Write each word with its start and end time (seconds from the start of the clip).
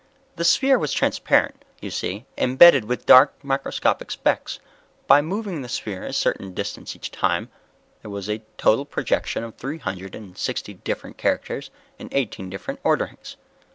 The 0.35 0.43
sphere 0.43 0.79
was 0.79 0.93
transparent, 0.93 1.63
you 1.79 1.91
see, 1.91 2.25
imbedded 2.35 2.85
with 2.85 3.05
dark 3.05 3.35
microscopic 3.43 4.09
specks. 4.09 4.57
By 5.05 5.21
moving 5.21 5.61
the 5.61 5.69
sphere 5.69 6.01
a 6.05 6.11
certain 6.11 6.55
distance 6.55 6.95
each 6.95 7.11
time, 7.11 7.51
there 8.01 8.09
was 8.09 8.27
a 8.27 8.41
total 8.57 8.85
projection 8.85 9.43
of 9.43 9.53
three 9.57 9.77
hundred 9.77 10.15
and 10.15 10.35
sixty 10.35 10.73
different 10.73 11.17
characters 11.17 11.69
in 11.99 12.09
eighteen 12.13 12.49
different 12.49 12.79
orderings. 12.83 13.37